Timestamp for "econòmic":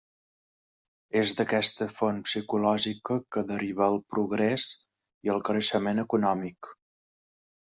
6.07-6.73